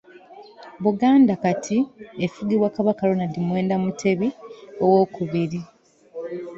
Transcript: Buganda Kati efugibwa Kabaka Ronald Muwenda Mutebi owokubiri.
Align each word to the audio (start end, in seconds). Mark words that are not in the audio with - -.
Buganda 0.83 1.33
Kati 1.43 1.77
efugibwa 2.25 2.67
Kabaka 2.75 3.01
Ronald 3.09 3.35
Muwenda 3.45 3.75
Mutebi 3.83 4.27
owokubiri. 4.83 5.61